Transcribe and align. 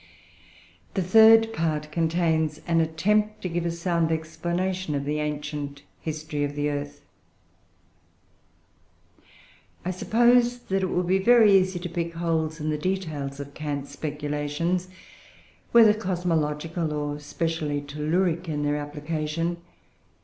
The 0.95 1.03
third 1.03 1.53
part 1.53 1.91
contains 1.91 2.59
an 2.65 2.81
"Attempt 2.81 3.43
to 3.43 3.47
give 3.49 3.67
a 3.67 3.71
sound 3.71 4.11
explanation 4.11 4.95
of 4.95 5.05
the 5.05 5.19
ancient 5.19 5.83
history 5.99 6.43
of 6.43 6.55
the 6.55 6.71
earth." 6.71 7.03
I 9.85 9.91
suppose 9.91 10.57
that 10.57 10.81
it 10.81 10.89
would 10.89 11.05
be 11.05 11.19
very 11.19 11.51
easy 11.55 11.77
to 11.77 11.87
pick 11.87 12.15
holes 12.15 12.59
in 12.59 12.71
the 12.71 12.79
details 12.79 13.39
of 13.39 13.53
Kant's 13.53 13.91
speculations, 13.91 14.87
whether 15.71 15.93
cosmological, 15.93 16.91
or 16.93 17.19
specially 17.19 17.79
telluric, 17.79 18.49
in 18.49 18.63
their 18.63 18.77
application. 18.77 19.57